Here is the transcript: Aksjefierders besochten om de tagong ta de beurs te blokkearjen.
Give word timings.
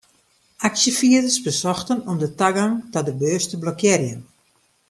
Aksjefierders 0.59 1.37
besochten 1.43 1.99
om 2.09 2.17
de 2.21 2.29
tagong 2.39 2.75
ta 2.91 2.99
de 3.07 3.13
beurs 3.21 3.45
te 3.49 3.57
blokkearjen. 3.63 4.21